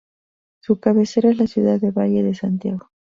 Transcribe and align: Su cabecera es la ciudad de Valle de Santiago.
Su 0.61 0.79
cabecera 0.79 1.29
es 1.29 1.37
la 1.37 1.45
ciudad 1.45 1.79
de 1.79 1.91
Valle 1.91 2.23
de 2.23 2.33
Santiago. 2.33 2.89